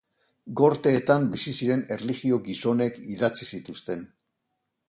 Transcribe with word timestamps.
Gorteetan 0.61 1.27
bizi 1.35 1.53
ziren 1.57 1.83
erlijio 1.97 2.41
gizonek 2.49 3.01
idatzi 3.17 3.49
zituzten. 3.53 4.07